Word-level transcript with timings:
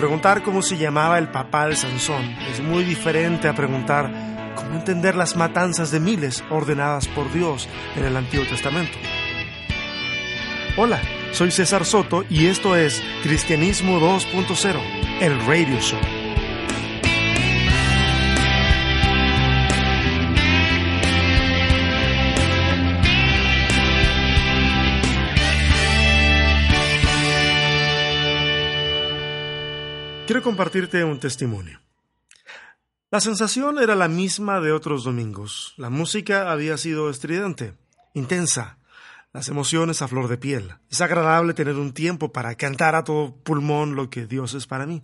Preguntar 0.00 0.42
cómo 0.42 0.62
se 0.62 0.78
llamaba 0.78 1.18
el 1.18 1.28
papá 1.28 1.66
de 1.66 1.76
Sansón 1.76 2.34
es 2.50 2.62
muy 2.62 2.84
diferente 2.84 3.48
a 3.48 3.54
preguntar 3.54 4.10
cómo 4.56 4.76
entender 4.76 5.14
las 5.14 5.36
matanzas 5.36 5.90
de 5.90 6.00
miles 6.00 6.42
ordenadas 6.48 7.06
por 7.06 7.30
Dios 7.30 7.68
en 7.96 8.06
el 8.06 8.16
Antiguo 8.16 8.46
Testamento. 8.46 8.96
Hola, 10.78 11.02
soy 11.32 11.50
César 11.50 11.84
Soto 11.84 12.24
y 12.30 12.46
esto 12.46 12.76
es 12.76 13.02
Cristianismo 13.22 14.00
2.0, 14.00 14.80
el 15.20 15.38
radio 15.44 15.78
show. 15.80 16.19
Quiero 30.30 30.44
compartirte 30.44 31.02
un 31.02 31.18
testimonio. 31.18 31.80
La 33.10 33.18
sensación 33.18 33.80
era 33.80 33.96
la 33.96 34.06
misma 34.06 34.60
de 34.60 34.70
otros 34.70 35.02
domingos. 35.02 35.74
La 35.76 35.90
música 35.90 36.52
había 36.52 36.76
sido 36.76 37.10
estridente, 37.10 37.74
intensa, 38.14 38.78
las 39.32 39.48
emociones 39.48 40.02
a 40.02 40.06
flor 40.06 40.28
de 40.28 40.38
piel. 40.38 40.76
Es 40.88 41.00
agradable 41.00 41.52
tener 41.52 41.74
un 41.74 41.92
tiempo 41.92 42.30
para 42.30 42.54
cantar 42.54 42.94
a 42.94 43.02
todo 43.02 43.34
pulmón 43.42 43.96
lo 43.96 44.08
que 44.08 44.28
Dios 44.28 44.54
es 44.54 44.68
para 44.68 44.86
mí. 44.86 45.02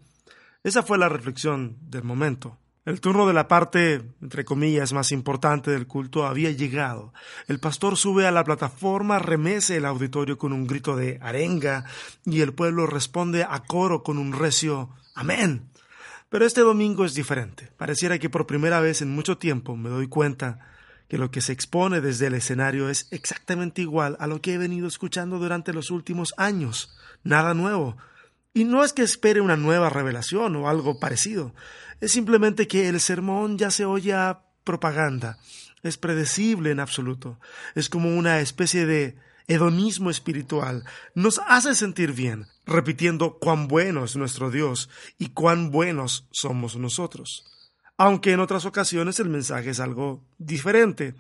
Esa 0.62 0.84
fue 0.84 0.96
la 0.96 1.08
reflexión 1.08 1.76
del 1.80 2.04
momento. 2.04 2.60
El 2.86 3.00
turno 3.00 3.26
de 3.26 3.34
la 3.34 3.48
parte, 3.48 4.00
entre 4.22 4.44
comillas, 4.44 4.92
más 4.92 5.10
importante 5.10 5.72
del 5.72 5.88
culto 5.88 6.24
había 6.24 6.52
llegado. 6.52 7.12
El 7.48 7.58
pastor 7.58 7.96
sube 7.96 8.28
a 8.28 8.30
la 8.30 8.44
plataforma, 8.44 9.18
remece 9.18 9.76
el 9.76 9.84
auditorio 9.84 10.38
con 10.38 10.52
un 10.52 10.68
grito 10.68 10.94
de 10.94 11.18
arenga 11.20 11.84
y 12.24 12.42
el 12.42 12.54
pueblo 12.54 12.86
responde 12.86 13.42
a 13.42 13.64
coro 13.64 14.04
con 14.04 14.18
un 14.18 14.32
recio 14.32 14.90
Amén. 15.16 15.68
Pero 16.28 16.46
este 16.46 16.60
domingo 16.60 17.04
es 17.04 17.14
diferente. 17.14 17.72
Pareciera 17.76 18.20
que 18.20 18.30
por 18.30 18.46
primera 18.46 18.78
vez 18.78 19.02
en 19.02 19.12
mucho 19.12 19.36
tiempo 19.36 19.76
me 19.76 19.88
doy 19.88 20.06
cuenta 20.06 20.60
que 21.08 21.18
lo 21.18 21.32
que 21.32 21.40
se 21.40 21.52
expone 21.52 22.00
desde 22.00 22.28
el 22.28 22.34
escenario 22.34 22.88
es 22.88 23.08
exactamente 23.10 23.82
igual 23.82 24.16
a 24.20 24.28
lo 24.28 24.40
que 24.40 24.54
he 24.54 24.58
venido 24.58 24.86
escuchando 24.86 25.38
durante 25.38 25.72
los 25.72 25.90
últimos 25.90 26.34
años. 26.36 26.96
Nada 27.24 27.52
nuevo. 27.52 27.96
Y 28.56 28.64
no 28.64 28.82
es 28.82 28.94
que 28.94 29.02
espere 29.02 29.42
una 29.42 29.58
nueva 29.58 29.90
revelación 29.90 30.56
o 30.56 30.70
algo 30.70 30.98
parecido. 30.98 31.54
Es 32.00 32.12
simplemente 32.12 32.66
que 32.66 32.88
el 32.88 33.00
sermón 33.00 33.58
ya 33.58 33.70
se 33.70 33.84
oye 33.84 34.14
a 34.14 34.46
propaganda. 34.64 35.36
Es 35.82 35.98
predecible 35.98 36.70
en 36.70 36.80
absoluto. 36.80 37.38
Es 37.74 37.90
como 37.90 38.16
una 38.16 38.40
especie 38.40 38.86
de 38.86 39.18
hedonismo 39.46 40.08
espiritual, 40.08 40.84
nos 41.14 41.38
hace 41.46 41.74
sentir 41.74 42.12
bien, 42.12 42.46
repitiendo 42.64 43.36
cuán 43.38 43.68
bueno 43.68 44.06
es 44.06 44.16
nuestro 44.16 44.50
Dios 44.50 44.88
y 45.18 45.28
cuán 45.28 45.70
buenos 45.70 46.26
somos 46.30 46.76
nosotros. 46.76 47.44
Aunque 47.98 48.32
en 48.32 48.40
otras 48.40 48.64
ocasiones 48.64 49.20
el 49.20 49.28
mensaje 49.28 49.68
es 49.68 49.80
algo 49.80 50.24
diferente, 50.38 51.14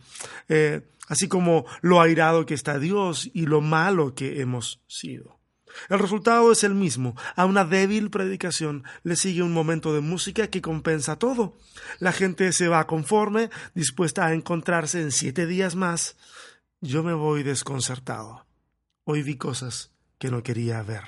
eh, 0.48 0.88
así 1.06 1.28
como 1.28 1.66
lo 1.82 2.00
airado 2.00 2.46
que 2.46 2.54
está 2.54 2.78
Dios 2.78 3.28
y 3.34 3.44
lo 3.44 3.60
malo 3.60 4.14
que 4.14 4.40
hemos 4.40 4.80
sido. 4.86 5.35
El 5.88 5.98
resultado 5.98 6.52
es 6.52 6.64
el 6.64 6.74
mismo. 6.74 7.16
A 7.34 7.44
una 7.44 7.64
débil 7.64 8.10
predicación 8.10 8.84
le 9.02 9.16
sigue 9.16 9.42
un 9.42 9.52
momento 9.52 9.94
de 9.94 10.00
música 10.00 10.48
que 10.48 10.62
compensa 10.62 11.16
todo. 11.16 11.56
La 11.98 12.12
gente 12.12 12.52
se 12.52 12.68
va 12.68 12.86
conforme, 12.86 13.50
dispuesta 13.74 14.26
a 14.26 14.34
encontrarse 14.34 15.00
en 15.00 15.12
siete 15.12 15.46
días 15.46 15.74
más 15.74 16.16
yo 16.80 17.02
me 17.02 17.14
voy 17.14 17.42
desconcertado. 17.42 18.46
Hoy 19.04 19.22
vi 19.22 19.36
cosas 19.36 19.92
que 20.18 20.30
no 20.30 20.42
quería 20.42 20.82
ver. 20.82 21.04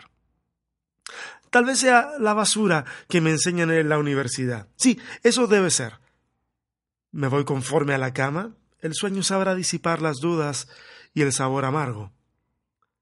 Tal 1.50 1.64
vez 1.64 1.78
sea 1.78 2.12
la 2.19 2.34
basura 2.34 2.84
que 3.08 3.20
me 3.20 3.30
enseñan 3.30 3.70
en 3.70 3.88
la 3.88 3.98
universidad. 3.98 4.69
Sí, 4.77 5.00
eso 5.22 5.47
debe 5.47 5.70
ser. 5.70 6.00
Me 7.10 7.28
voy 7.28 7.44
conforme 7.44 7.94
a 7.94 7.98
la 7.98 8.12
cama. 8.12 8.54
El 8.81 8.94
sueño 8.94 9.22
sabrá 9.22 9.54
disipar 9.54 10.03
las 10.03 10.19
dudas 10.19 10.69
y 11.15 11.22
el 11.22 11.32
sabor 11.32 11.65
amargo. 11.65 12.12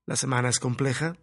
La 0.07 0.17
semana 0.17 0.49
es 0.49 0.61
compleja. 0.61 1.17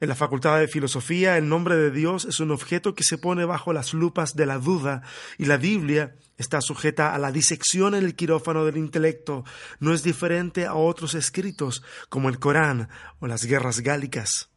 En 0.00 0.08
la 0.08 0.14
Facultad 0.14 0.60
de 0.60 0.68
Filosofía, 0.68 1.36
el 1.38 1.48
nombre 1.48 1.74
de 1.74 1.90
Dios 1.90 2.24
es 2.24 2.38
un 2.38 2.52
objeto 2.52 2.94
que 2.94 3.02
se 3.02 3.18
pone 3.18 3.44
bajo 3.44 3.72
las 3.72 3.94
lupas 3.94 4.36
de 4.36 4.46
la 4.46 4.58
duda 4.58 5.02
y 5.38 5.46
la 5.46 5.56
Biblia 5.56 6.14
está 6.36 6.60
sujeta 6.60 7.16
a 7.16 7.18
la 7.18 7.32
disección 7.32 7.96
en 7.96 8.04
el 8.04 8.14
quirófano 8.14 8.64
del 8.64 8.76
intelecto. 8.76 9.44
No 9.80 9.92
es 9.92 10.04
diferente 10.04 10.66
a 10.66 10.74
otros 10.74 11.14
escritos 11.14 11.82
como 12.10 12.28
el 12.28 12.38
Corán 12.38 12.88
o 13.18 13.26
las 13.26 13.44
guerras 13.44 13.80
gálicas. 13.80 14.50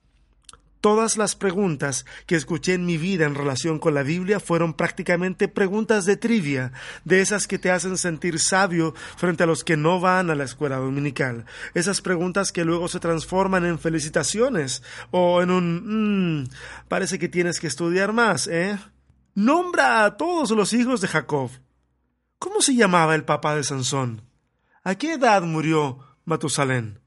Todas 0.81 1.15
las 1.15 1.35
preguntas 1.35 2.07
que 2.25 2.35
escuché 2.35 2.73
en 2.73 2.87
mi 2.87 2.97
vida 2.97 3.25
en 3.25 3.35
relación 3.35 3.77
con 3.77 3.93
la 3.93 4.01
Biblia 4.01 4.39
fueron 4.39 4.73
prácticamente 4.73 5.47
preguntas 5.47 6.05
de 6.05 6.17
trivia, 6.17 6.71
de 7.05 7.21
esas 7.21 7.47
que 7.47 7.59
te 7.59 7.69
hacen 7.69 7.99
sentir 7.99 8.39
sabio 8.39 8.95
frente 9.15 9.43
a 9.43 9.45
los 9.45 9.63
que 9.63 9.77
no 9.77 9.99
van 9.99 10.31
a 10.31 10.35
la 10.35 10.43
escuela 10.43 10.77
dominical. 10.77 11.45
Esas 11.75 12.01
preguntas 12.01 12.51
que 12.51 12.65
luego 12.65 12.87
se 12.87 12.99
transforman 12.99 13.63
en 13.63 13.77
felicitaciones 13.77 14.81
o 15.11 15.43
en 15.43 15.51
un... 15.51 16.41
Mmm, 16.41 16.49
parece 16.87 17.19
que 17.19 17.29
tienes 17.29 17.59
que 17.59 17.67
estudiar 17.67 18.11
más, 18.11 18.47
¿eh? 18.47 18.79
Nombra 19.35 20.03
a 20.03 20.17
todos 20.17 20.49
los 20.49 20.73
hijos 20.73 20.99
de 20.99 21.07
Jacob. 21.07 21.51
¿Cómo 22.39 22.59
se 22.59 22.73
llamaba 22.73 23.13
el 23.13 23.23
papá 23.23 23.55
de 23.55 23.63
Sansón? 23.63 24.23
¿A 24.83 24.95
qué 24.95 25.13
edad 25.13 25.43
murió 25.43 25.99
Matusalén? 26.25 27.01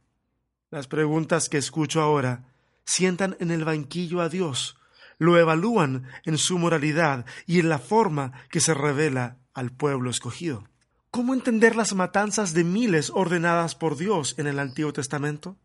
Las 0.70 0.86
preguntas 0.86 1.48
que 1.48 1.58
escucho 1.58 2.00
ahora 2.00 2.53
sientan 2.84 3.36
en 3.40 3.50
el 3.50 3.64
banquillo 3.64 4.20
a 4.20 4.28
Dios, 4.28 4.76
lo 5.18 5.38
evalúan 5.38 6.04
en 6.24 6.38
su 6.38 6.58
moralidad 6.58 7.24
y 7.46 7.60
en 7.60 7.68
la 7.68 7.78
forma 7.78 8.32
que 8.50 8.60
se 8.60 8.74
revela 8.74 9.38
al 9.52 9.70
pueblo 9.70 10.10
escogido. 10.10 10.68
¿Cómo 11.10 11.32
entender 11.32 11.76
las 11.76 11.94
matanzas 11.94 12.54
de 12.54 12.64
miles 12.64 13.10
ordenadas 13.10 13.74
por 13.74 13.96
Dios 13.96 14.34
en 14.38 14.48
el 14.48 14.58
Antiguo 14.58 14.92
Testamento? 14.92 15.56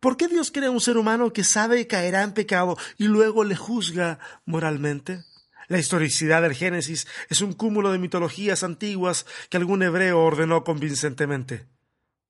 ¿Por 0.00 0.16
qué 0.16 0.28
Dios 0.28 0.50
crea 0.50 0.70
un 0.70 0.80
ser 0.80 0.96
humano 0.96 1.32
que 1.32 1.44
sabe 1.44 1.78
que 1.78 1.88
caerá 1.88 2.22
en 2.22 2.32
pecado 2.32 2.78
y 2.96 3.04
luego 3.04 3.44
le 3.44 3.56
juzga 3.56 4.18
moralmente? 4.46 5.24
La 5.66 5.78
historicidad 5.78 6.40
del 6.40 6.54
Génesis 6.54 7.06
es 7.28 7.42
un 7.42 7.52
cúmulo 7.52 7.92
de 7.92 7.98
mitologías 7.98 8.62
antiguas 8.62 9.26
que 9.50 9.58
algún 9.58 9.82
hebreo 9.82 10.22
ordenó 10.22 10.64
convincentemente. 10.64 11.66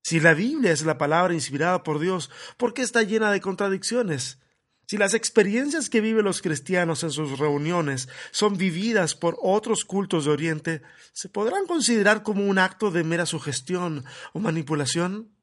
Si 0.09 0.21
la 0.21 0.33
Biblia 0.33 0.73
es 0.73 0.87
la 0.87 0.97
palabra 0.97 1.35
inspirada 1.35 1.83
por 1.83 1.99
Dios, 1.99 2.31
¿por 2.57 2.73
qué 2.73 2.81
está 2.81 3.03
llena 3.03 3.31
de 3.31 3.43
contradicciones? 3.43 4.39
Si 4.87 4.97
las 4.97 5.13
experiencias 5.13 5.91
que 5.91 6.01
viven 6.01 6.25
los 6.25 6.41
cristianos 6.41 7.05
en 7.05 7.11
sus 7.11 7.39
reuniones 7.39 8.09
son 8.31 8.57
vividas 8.57 9.15
por 9.15 9.37
otros 9.43 9.85
cultos 9.85 10.25
de 10.25 10.31
Oriente, 10.31 10.83
¿se 11.13 11.29
podrán 11.29 11.67
considerar 11.67 12.23
como 12.23 12.47
un 12.47 12.59
acto 12.59 12.91
de 12.91 13.05
mera 13.05 13.27
sugestión 13.27 14.03
o 14.33 14.39
manipulación? 14.39 15.37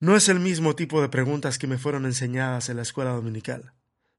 No 0.00 0.16
es 0.16 0.30
el 0.30 0.40
mismo 0.40 0.74
tipo 0.74 1.02
de 1.02 1.10
preguntas 1.10 1.58
que 1.58 1.66
me 1.66 1.76
fueron 1.76 2.06
enseñadas 2.06 2.70
en 2.70 2.76
la 2.76 2.82
escuela 2.82 3.10
dominical. 3.10 3.74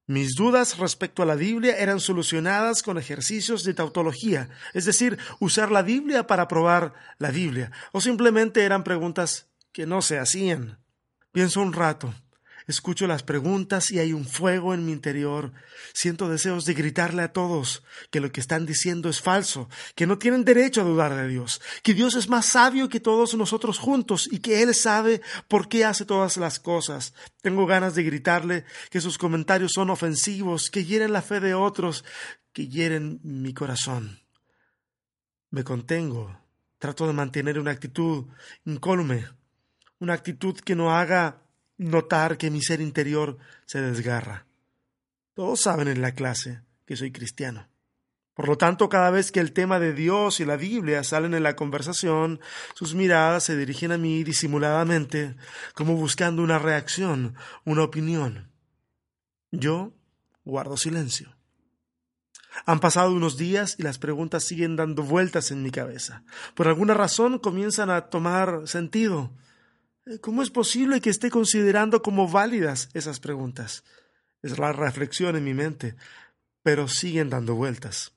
Mis 0.07 0.35
dudas 0.35 0.77
respecto 0.77 1.23
a 1.23 1.25
la 1.25 1.35
Biblia 1.35 1.77
eran 1.77 1.99
solucionadas 1.99 2.83
con 2.83 2.99
ejercicios 2.99 3.63
de 3.63 3.73
tautología, 3.73 4.49
es 4.73 4.85
decir, 4.85 5.17
usar 5.39 5.71
la 5.71 5.81
Biblia 5.81 6.27
para 6.27 6.47
probar 6.47 6.93
la 7.17 7.31
Biblia, 7.31 7.71
o 7.91 8.01
simplemente 8.01 8.63
eran 8.63 8.83
preguntas 8.83 9.47
que 9.71 9.87
no 9.87 10.03
se 10.03 10.19
hacían. 10.19 10.79
Pienso 11.31 11.59
un 11.59 11.73
rato, 11.73 12.13
Escucho 12.67 13.05
las 13.05 13.21
preguntas 13.21 13.91
y 13.91 13.99
hay 13.99 14.11
un 14.11 14.25
fuego 14.25 14.73
en 14.73 14.85
mi 14.85 14.91
interior. 14.91 15.51
Siento 15.93 16.27
deseos 16.27 16.65
de 16.65 16.73
gritarle 16.73 17.21
a 17.21 17.31
todos 17.31 17.83
que 18.09 18.19
lo 18.19 18.31
que 18.31 18.39
están 18.39 18.65
diciendo 18.65 19.07
es 19.07 19.21
falso, 19.21 19.69
que 19.93 20.07
no 20.07 20.17
tienen 20.17 20.43
derecho 20.43 20.81
a 20.81 20.85
dudar 20.85 21.15
de 21.15 21.27
Dios, 21.27 21.61
que 21.83 21.93
Dios 21.93 22.15
es 22.15 22.27
más 22.27 22.47
sabio 22.47 22.89
que 22.89 22.99
todos 22.99 23.35
nosotros 23.35 23.77
juntos 23.77 24.27
y 24.31 24.39
que 24.39 24.63
Él 24.63 24.73
sabe 24.73 25.21
por 25.47 25.69
qué 25.69 25.85
hace 25.85 26.05
todas 26.05 26.37
las 26.37 26.59
cosas. 26.59 27.13
Tengo 27.43 27.67
ganas 27.67 27.93
de 27.93 28.03
gritarle 28.03 28.65
que 28.89 28.99
sus 28.99 29.19
comentarios 29.19 29.73
son 29.73 29.91
ofensivos, 29.91 30.71
que 30.71 30.85
hieren 30.85 31.13
la 31.13 31.21
fe 31.21 31.39
de 31.39 31.53
otros, 31.53 32.03
que 32.51 32.67
hieren 32.67 33.19
mi 33.21 33.53
corazón. 33.53 34.21
Me 35.51 35.63
contengo, 35.63 36.35
trato 36.79 37.05
de 37.05 37.13
mantener 37.13 37.59
una 37.59 37.71
actitud 37.71 38.25
incólume, 38.65 39.27
una 39.99 40.13
actitud 40.13 40.59
que 40.59 40.75
no 40.75 40.95
haga 40.97 41.44
notar 41.77 42.37
que 42.37 42.51
mi 42.51 42.61
ser 42.61 42.81
interior 42.81 43.37
se 43.65 43.81
desgarra. 43.81 44.45
Todos 45.33 45.61
saben 45.61 45.87
en 45.87 46.01
la 46.01 46.13
clase 46.13 46.61
que 46.85 46.95
soy 46.95 47.11
cristiano. 47.11 47.67
Por 48.35 48.49
lo 48.49 48.57
tanto, 48.57 48.89
cada 48.89 49.11
vez 49.11 49.31
que 49.31 49.39
el 49.39 49.53
tema 49.53 49.79
de 49.79 49.93
Dios 49.93 50.41
y 50.41 50.45
la 50.45 50.57
Biblia 50.57 51.03
salen 51.05 51.33
en 51.33 51.43
la 51.43 51.55
conversación, 51.55 52.41
sus 52.73 52.93
miradas 52.93 53.45
se 53.45 53.55
dirigen 53.55 53.93
a 53.93 53.97
mí 53.97 54.25
disimuladamente, 54.25 55.35
como 55.73 55.95
buscando 55.95 56.43
una 56.43 56.59
reacción, 56.59 57.35
una 57.63 57.83
opinión. 57.83 58.51
Yo 59.51 59.93
guardo 60.43 60.75
silencio. 60.75 61.33
Han 62.65 62.81
pasado 62.81 63.11
unos 63.11 63.37
días 63.37 63.75
y 63.79 63.83
las 63.83 63.97
preguntas 63.97 64.43
siguen 64.43 64.75
dando 64.75 65.03
vueltas 65.03 65.51
en 65.51 65.63
mi 65.63 65.71
cabeza. 65.71 66.23
Por 66.55 66.67
alguna 66.67 66.93
razón 66.93 67.39
comienzan 67.39 67.89
a 67.89 68.09
tomar 68.09 68.67
sentido. 68.67 69.31
¿Cómo 70.21 70.43
es 70.43 70.51
posible 70.51 71.01
que 71.01 71.09
esté 71.09 71.29
considerando 71.29 72.01
como 72.01 72.27
válidas 72.27 72.89
esas 72.93 73.19
preguntas? 73.19 73.83
es 74.45 74.59
la 74.59 74.71
reflexión 74.71 75.35
en 75.35 75.43
mi 75.43 75.55
mente, 75.55 75.95
pero 76.61 76.87
siguen 76.87 77.31
dando 77.31 77.55
vueltas. 77.55 78.13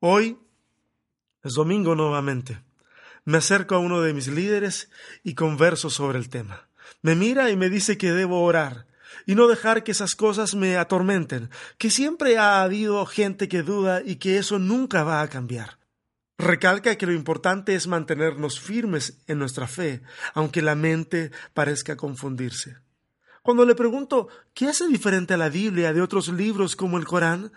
Hoy 0.00 0.38
es 1.44 1.52
domingo 1.54 1.94
nuevamente. 1.94 2.60
Me 3.24 3.38
acerco 3.38 3.76
a 3.76 3.78
uno 3.78 4.00
de 4.00 4.12
mis 4.12 4.26
líderes 4.26 4.90
y 5.22 5.34
converso 5.34 5.88
sobre 5.88 6.18
el 6.18 6.28
tema. 6.28 6.68
Me 7.00 7.14
mira 7.14 7.50
y 7.50 7.56
me 7.56 7.70
dice 7.70 7.96
que 7.96 8.10
debo 8.10 8.42
orar 8.42 8.86
y 9.24 9.36
no 9.36 9.46
dejar 9.46 9.84
que 9.84 9.92
esas 9.92 10.16
cosas 10.16 10.56
me 10.56 10.76
atormenten, 10.76 11.48
que 11.78 11.88
siempre 11.88 12.38
ha 12.38 12.62
habido 12.62 13.06
gente 13.06 13.48
que 13.48 13.62
duda 13.62 14.02
y 14.04 14.16
que 14.16 14.38
eso 14.38 14.58
nunca 14.58 15.04
va 15.04 15.22
a 15.22 15.28
cambiar. 15.28 15.78
Recalca 16.42 16.96
que 16.96 17.06
lo 17.06 17.12
importante 17.12 17.76
es 17.76 17.86
mantenernos 17.86 18.58
firmes 18.58 19.22
en 19.28 19.38
nuestra 19.38 19.68
fe, 19.68 20.02
aunque 20.34 20.60
la 20.60 20.74
mente 20.74 21.30
parezca 21.54 21.96
confundirse. 21.96 22.78
Cuando 23.42 23.64
le 23.64 23.76
pregunto 23.76 24.26
qué 24.52 24.66
hace 24.66 24.88
diferente 24.88 25.34
a 25.34 25.36
la 25.36 25.48
Biblia 25.48 25.92
de 25.92 26.02
otros 26.02 26.26
libros 26.26 26.74
como 26.74 26.98
el 26.98 27.04
Corán, 27.04 27.52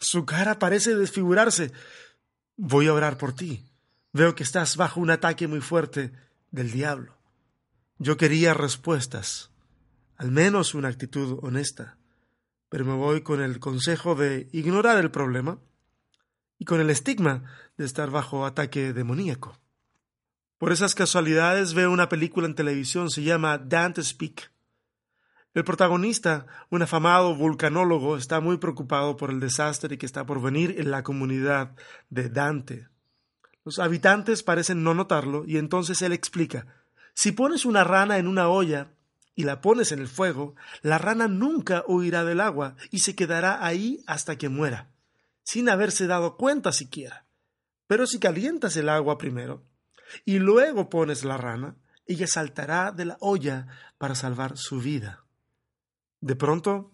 su 0.00 0.26
cara 0.26 0.58
parece 0.58 0.96
desfigurarse. 0.96 1.70
Voy 2.56 2.88
a 2.88 2.94
orar 2.94 3.18
por 3.18 3.34
ti. 3.34 3.64
Veo 4.12 4.34
que 4.34 4.42
estás 4.42 4.76
bajo 4.76 4.98
un 4.98 5.10
ataque 5.10 5.46
muy 5.46 5.60
fuerte 5.60 6.10
del 6.50 6.72
diablo. 6.72 7.16
Yo 7.98 8.16
quería 8.16 8.52
respuestas, 8.52 9.52
al 10.16 10.32
menos 10.32 10.74
una 10.74 10.88
actitud 10.88 11.38
honesta, 11.42 11.98
pero 12.68 12.84
me 12.84 12.94
voy 12.94 13.22
con 13.22 13.40
el 13.40 13.60
consejo 13.60 14.16
de 14.16 14.48
ignorar 14.50 14.98
el 14.98 15.12
problema 15.12 15.60
y 16.58 16.64
con 16.64 16.80
el 16.80 16.90
estigma 16.90 17.44
de 17.76 17.84
estar 17.84 18.10
bajo 18.10 18.46
ataque 18.46 18.92
demoníaco. 18.92 19.58
Por 20.58 20.72
esas 20.72 20.94
casualidades 20.94 21.74
veo 21.74 21.90
una 21.90 22.08
película 22.08 22.46
en 22.46 22.54
televisión, 22.54 23.10
se 23.10 23.22
llama 23.22 23.58
Dante 23.58 24.02
Speak. 24.02 24.50
El 25.52 25.64
protagonista, 25.64 26.46
un 26.70 26.82
afamado 26.82 27.34
vulcanólogo, 27.34 28.16
está 28.16 28.40
muy 28.40 28.56
preocupado 28.56 29.16
por 29.16 29.30
el 29.30 29.40
desastre 29.40 29.98
que 29.98 30.06
está 30.06 30.26
por 30.26 30.40
venir 30.40 30.76
en 30.78 30.90
la 30.90 31.02
comunidad 31.02 31.76
de 32.10 32.28
Dante. 32.28 32.88
Los 33.64 33.78
habitantes 33.78 34.42
parecen 34.42 34.82
no 34.82 34.94
notarlo 34.94 35.44
y 35.46 35.58
entonces 35.58 36.02
él 36.02 36.12
explica, 36.12 36.66
si 37.14 37.32
pones 37.32 37.64
una 37.64 37.84
rana 37.84 38.18
en 38.18 38.26
una 38.26 38.48
olla 38.48 38.88
y 39.36 39.44
la 39.44 39.60
pones 39.60 39.92
en 39.92 40.00
el 40.00 40.08
fuego, 40.08 40.54
la 40.82 40.98
rana 40.98 41.28
nunca 41.28 41.84
huirá 41.86 42.24
del 42.24 42.40
agua 42.40 42.76
y 42.90 43.00
se 43.00 43.14
quedará 43.14 43.64
ahí 43.64 44.02
hasta 44.06 44.36
que 44.38 44.48
muera 44.48 44.93
sin 45.44 45.68
haberse 45.68 46.06
dado 46.06 46.36
cuenta 46.36 46.72
siquiera. 46.72 47.26
Pero 47.86 48.06
si 48.06 48.18
calientas 48.18 48.76
el 48.76 48.88
agua 48.88 49.18
primero 49.18 49.64
y 50.24 50.38
luego 50.38 50.88
pones 50.88 51.24
la 51.24 51.36
rana, 51.36 51.76
ella 52.06 52.26
saltará 52.26 52.92
de 52.92 53.04
la 53.04 53.16
olla 53.20 53.66
para 53.98 54.14
salvar 54.14 54.56
su 54.56 54.80
vida. 54.80 55.24
De 56.20 56.36
pronto, 56.36 56.92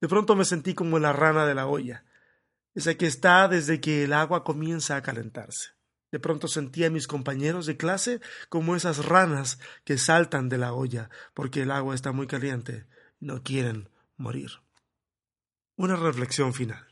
de 0.00 0.08
pronto 0.08 0.36
me 0.36 0.44
sentí 0.44 0.74
como 0.74 0.98
la 0.98 1.12
rana 1.12 1.46
de 1.46 1.54
la 1.54 1.66
olla, 1.66 2.04
esa 2.74 2.94
que 2.94 3.06
está 3.06 3.48
desde 3.48 3.80
que 3.80 4.04
el 4.04 4.12
agua 4.12 4.44
comienza 4.44 4.96
a 4.96 5.02
calentarse. 5.02 5.70
De 6.12 6.20
pronto 6.20 6.46
sentí 6.46 6.84
a 6.84 6.90
mis 6.90 7.06
compañeros 7.06 7.66
de 7.66 7.76
clase 7.76 8.20
como 8.48 8.76
esas 8.76 9.04
ranas 9.04 9.58
que 9.84 9.98
saltan 9.98 10.48
de 10.48 10.58
la 10.58 10.72
olla 10.72 11.10
porque 11.34 11.62
el 11.62 11.70
agua 11.70 11.94
está 11.94 12.12
muy 12.12 12.26
caliente 12.26 12.86
y 13.20 13.26
no 13.26 13.42
quieren 13.42 13.88
morir. 14.16 14.50
Una 15.76 15.96
reflexión 15.96 16.54
final. 16.54 16.85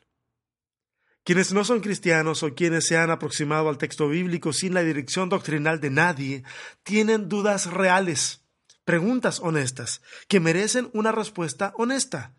Quienes 1.25 1.55
no 1.55 1.65
son 1.65 1.81
cristianos 1.81 2.43
o 2.43 2.55
quienes 2.55 2.87
se 2.87 2.99
han 2.99 3.11
aproximado 3.11 3.71
al 3.71 3.79
texto 3.79 4.09
bíblico 4.09 4.53
sin 4.53 4.75
la 4.75 4.83
dirección 4.83 5.31
doctrinal 5.31 5.81
de 5.81 5.89
nadie, 5.89 6.45
tienen 6.83 7.31
dudas 7.31 7.73
reales, 7.73 8.43
preguntas 8.85 9.41
honestas, 9.41 10.03
que 10.29 10.39
merecen 10.39 10.91
una 10.93 11.13
respuesta 11.13 11.73
honesta. 11.79 12.35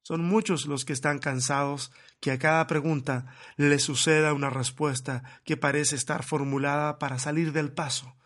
Son 0.00 0.24
muchos 0.24 0.64
los 0.64 0.86
que 0.86 0.94
están 0.94 1.18
cansados 1.18 1.92
que 2.20 2.30
a 2.30 2.38
cada 2.38 2.66
pregunta 2.66 3.26
le 3.56 3.78
suceda 3.78 4.32
una 4.32 4.48
respuesta 4.48 5.22
que 5.44 5.58
parece 5.58 5.94
estar 5.94 6.24
formulada 6.24 6.98
para 6.98 7.18
salir 7.18 7.52
del 7.52 7.70
paso, 7.70 8.16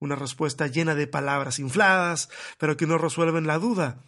una 0.00 0.16
respuesta 0.16 0.66
llena 0.66 0.96
de 0.96 1.06
palabras 1.06 1.60
infladas, 1.60 2.28
pero 2.58 2.76
que 2.76 2.88
no 2.88 2.98
resuelven 2.98 3.46
la 3.46 3.58
duda. 3.58 4.02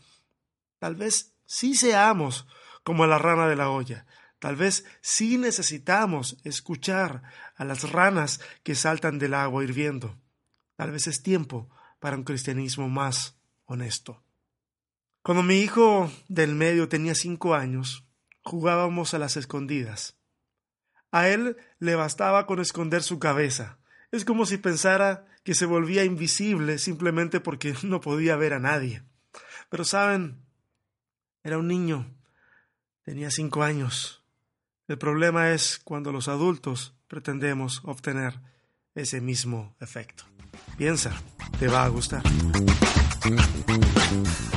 Tal 0.81 0.97
vez 0.97 1.33
sí 1.47 1.77
seamos 1.77 2.47
como 2.83 3.07
la 3.07 3.19
rana 3.19 3.47
de 3.47 3.57
la 3.57 3.71
olla, 3.71 4.05
Tal 4.45 4.57
vez 4.57 4.85
sí 5.01 5.39
necesitamos 5.39 6.37
escuchar 6.45 7.23
a 7.57 7.65
las 7.65 7.91
ranas 7.93 8.43
que 8.63 8.75
saltan 8.75 9.19
del 9.19 9.33
agua 9.33 9.65
hirviendo. 9.65 10.21
Tal 10.77 10.91
vez 10.91 11.07
es 11.07 11.23
tiempo 11.23 11.71
para 11.99 12.19
un 12.19 12.25
cristianismo 12.25 12.91
más 12.91 13.39
honesto. 13.65 14.23
Cuando 15.23 15.43
mi 15.43 15.61
hijo 15.61 16.13
del 16.29 16.55
medio 16.55 16.91
tenía 16.91 17.15
cinco 17.15 17.55
años, 17.55 18.07
jugábamos 18.43 19.15
a 19.15 19.19
las 19.19 19.39
escondidas. 19.39 20.19
A 21.11 21.27
él 21.29 21.57
le 21.79 21.95
bastaba 21.95 22.47
con 22.47 22.61
esconder 22.61 23.03
su 23.03 23.19
cabeza. 23.19 23.79
Es 24.11 24.27
como 24.27 24.45
si 24.45 24.59
pensara 24.59 25.27
que 25.43 25.55
se 25.55 25.65
volvía 25.65 26.05
invisible 26.05 26.77
simplemente 26.77 27.41
porque 27.41 27.75
no 27.83 28.03
podía 28.03 28.37
ver 28.37 28.53
a 28.53 28.61
nadie. 28.61 29.05
Pero 29.71 29.87
saben, 29.87 30.45
era 31.43 31.57
un 31.57 31.67
niño, 31.67 32.15
tenía 33.05 33.31
cinco 33.31 33.63
años. 33.63 34.21
El 34.87 34.99
problema 34.99 35.51
es 35.51 35.81
cuando 35.83 36.13
los 36.13 36.29
adultos 36.29 36.95
pretendemos 37.09 37.81
obtener 37.85 38.39
ese 38.95 39.23
mismo 39.23 39.75
efecto. 39.81 40.25
Piensa, 40.77 41.13
te 41.59 41.69
va 41.69 41.85
a 41.85 41.89
gustar. 41.89 42.23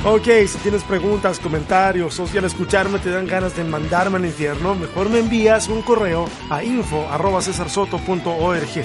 Ok, 0.04 0.28
si 0.46 0.58
tienes 0.58 0.84
preguntas, 0.84 1.40
comentarios 1.40 2.20
o 2.20 2.26
si 2.26 2.36
al 2.36 2.44
escucharme 2.44 2.98
te 2.98 3.08
dan 3.10 3.26
ganas 3.26 3.56
de 3.56 3.64
mandarme 3.64 4.18
al 4.18 4.26
infierno, 4.26 4.74
mejor 4.74 5.08
me 5.08 5.20
envías 5.20 5.68
un 5.68 5.80
correo 5.80 6.28
a 6.50 6.62
info.cesarsoto.org. 6.62 8.84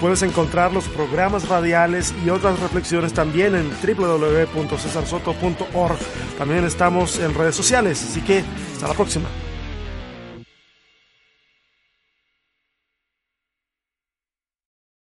Puedes 0.00 0.22
encontrar 0.22 0.72
los 0.72 0.88
programas 0.88 1.46
radiales 1.48 2.14
y 2.24 2.30
otras 2.30 2.58
reflexiones 2.60 3.12
también 3.12 3.54
en 3.54 3.70
www.cesarsoto.org. 3.70 5.98
También 6.38 6.64
estamos 6.64 7.18
en 7.18 7.34
redes 7.34 7.56
sociales, 7.56 8.02
así 8.02 8.22
que 8.22 8.42
hasta 8.72 8.88
la 8.88 8.94
próxima. 8.94 9.28